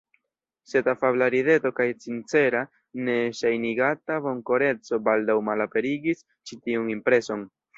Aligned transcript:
Sed 0.69 0.87
afabla 0.93 1.25
rideto 1.33 1.71
kaj 1.79 1.85
sincera, 2.05 2.61
ne 3.09 3.17
ŝajnigata 3.41 4.19
bonkoreco 4.29 5.01
baldaŭ 5.11 5.39
malaperigis 5.51 6.27
ĉi 6.49 6.63
tiun 6.67 6.91
impreson. 6.99 7.47